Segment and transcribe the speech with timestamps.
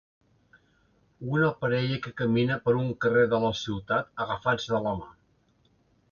[1.33, 5.11] Una parella que camina per un carrer de la ciutat agafats de la mà.